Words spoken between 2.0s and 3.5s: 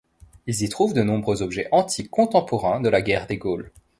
contemporains de la guerre des